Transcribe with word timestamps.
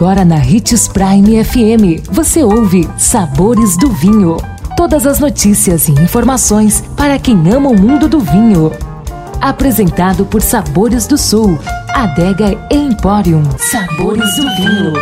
Agora 0.00 0.24
na 0.24 0.36
Ritz 0.36 0.88
Prime 0.88 1.44
FM, 1.44 2.08
você 2.10 2.42
ouve 2.42 2.88
Sabores 2.96 3.76
do 3.76 3.90
Vinho. 3.90 4.38
Todas 4.74 5.06
as 5.06 5.20
notícias 5.20 5.88
e 5.88 5.92
informações 5.92 6.82
para 6.96 7.18
quem 7.18 7.36
ama 7.52 7.68
o 7.68 7.78
mundo 7.78 8.08
do 8.08 8.18
vinho. 8.18 8.72
Apresentado 9.42 10.24
por 10.24 10.40
Sabores 10.40 11.06
do 11.06 11.18
Sul, 11.18 11.58
Adega 11.90 12.66
Emporium. 12.70 13.42
Sabores 13.58 14.36
do 14.36 14.42
Vinho. 14.56 14.92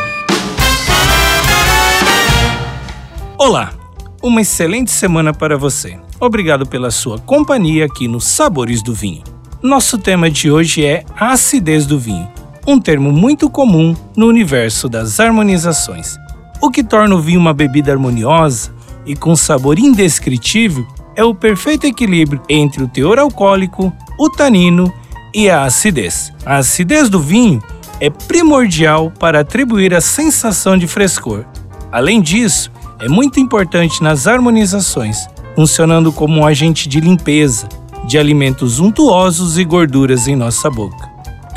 Olá, 3.39 3.73
uma 4.21 4.41
excelente 4.41 4.91
semana 4.91 5.33
para 5.33 5.57
você. 5.57 5.96
Obrigado 6.19 6.67
pela 6.67 6.91
sua 6.91 7.21
companhia 7.21 7.85
aqui 7.85 8.09
no 8.09 8.21
Sabores 8.21 8.83
do 8.83 8.93
Vinho. 8.93 9.23
Nosso 9.62 9.96
tema 9.96 10.29
de 10.29 10.51
hoje 10.51 10.85
é 10.85 11.05
a 11.17 11.30
acidez 11.30 11.87
do 11.87 11.99
vinho, 11.99 12.29
um 12.71 12.79
termo 12.79 13.11
muito 13.11 13.48
comum 13.48 13.96
no 14.14 14.27
universo 14.27 14.91
das 14.91 15.19
harmonizações. 15.19 16.19
O 16.61 16.70
que 16.70 16.84
torna 16.84 17.15
o 17.15 17.20
vinho 17.20 17.41
uma 17.41 17.55
bebida 17.55 17.91
harmoniosa 17.91 18.70
e 19.06 19.16
com 19.16 19.34
sabor 19.34 19.79
indescritível 19.79 20.87
é 21.16 21.25
o 21.25 21.34
perfeito 21.34 21.87
equilíbrio 21.87 22.42
entre 22.47 22.83
o 22.83 22.89
teor 22.89 23.19
alcoólico, 23.19 23.91
o 24.19 24.28
tanino 24.28 24.92
e 25.34 25.48
a 25.48 25.65
acidez. 25.65 26.30
A 26.45 26.56
acidez 26.59 27.09
do 27.09 27.19
vinho 27.19 27.62
é 28.01 28.11
primordial 28.11 29.11
para 29.19 29.41
atribuir 29.41 29.95
a 29.95 30.03
sensação 30.03 30.77
de 30.77 30.87
frescor. 30.87 31.47
Além 31.91 32.20
disso, 32.20 32.70
é 33.00 33.09
muito 33.09 33.41
importante 33.41 34.03
nas 34.03 34.27
harmonizações, 34.27 35.27
funcionando 35.55 36.12
como 36.12 36.41
um 36.41 36.47
agente 36.47 36.87
de 36.87 37.00
limpeza 37.00 37.66
de 38.06 38.19
alimentos 38.19 38.78
untuosos 38.78 39.56
e 39.56 39.64
gorduras 39.64 40.28
em 40.28 40.37
nossa 40.37 40.70
boca, 40.70 41.08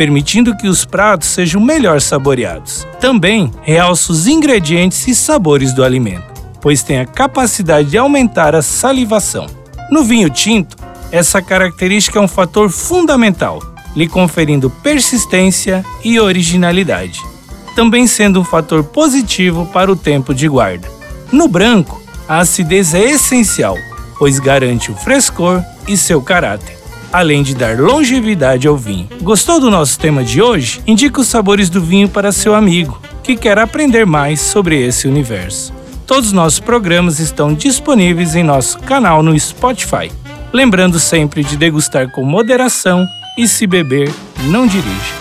permitindo 0.01 0.57
que 0.57 0.67
os 0.67 0.83
pratos 0.83 1.29
sejam 1.29 1.61
melhor 1.61 2.01
saboreados. 2.01 2.87
Também 2.99 3.51
realça 3.61 4.11
os 4.11 4.25
ingredientes 4.25 5.07
e 5.07 5.13
sabores 5.13 5.75
do 5.75 5.83
alimento, 5.83 6.41
pois 6.59 6.81
tem 6.81 6.99
a 6.99 7.05
capacidade 7.05 7.91
de 7.91 7.99
aumentar 7.99 8.55
a 8.55 8.63
salivação. 8.63 9.45
No 9.91 10.03
vinho 10.03 10.27
tinto, 10.27 10.75
essa 11.11 11.39
característica 11.39 12.17
é 12.17 12.21
um 12.21 12.27
fator 12.27 12.71
fundamental, 12.71 13.61
lhe 13.95 14.07
conferindo 14.07 14.71
persistência 14.71 15.85
e 16.03 16.19
originalidade, 16.19 17.21
também 17.75 18.07
sendo 18.07 18.41
um 18.41 18.43
fator 18.43 18.83
positivo 18.83 19.67
para 19.67 19.91
o 19.91 19.95
tempo 19.95 20.33
de 20.33 20.47
guarda. 20.47 20.89
No 21.31 21.47
branco, 21.47 22.01
a 22.27 22.39
acidez 22.39 22.95
é 22.95 23.03
essencial, 23.11 23.77
pois 24.17 24.39
garante 24.39 24.91
o 24.91 24.95
frescor 24.95 25.63
e 25.87 25.95
seu 25.95 26.23
caráter, 26.23 26.80
além 27.11 27.43
de 27.43 27.55
dar 27.55 27.79
longevidade 27.79 28.67
ao 28.67 28.77
vinho. 28.77 29.07
Gostou 29.21 29.59
do 29.59 29.69
nosso 29.69 29.99
tema 29.99 30.23
de 30.23 30.41
hoje? 30.41 30.81
Indique 30.87 31.19
os 31.19 31.27
sabores 31.27 31.69
do 31.69 31.81
vinho 31.81 32.09
para 32.09 32.31
seu 32.31 32.55
amigo 32.55 33.01
que 33.23 33.35
quer 33.35 33.59
aprender 33.59 34.05
mais 34.05 34.41
sobre 34.41 34.81
esse 34.81 35.07
universo. 35.07 35.73
Todos 36.05 36.27
os 36.27 36.33
nossos 36.33 36.59
programas 36.59 37.19
estão 37.19 37.53
disponíveis 37.53 38.35
em 38.35 38.43
nosso 38.43 38.79
canal 38.79 39.23
no 39.23 39.37
Spotify. 39.39 40.11
Lembrando 40.51 40.99
sempre 40.99 41.43
de 41.43 41.55
degustar 41.55 42.11
com 42.11 42.25
moderação 42.25 43.05
e 43.37 43.47
se 43.47 43.65
beber, 43.65 44.11
não 44.45 44.67
dirija. 44.67 45.20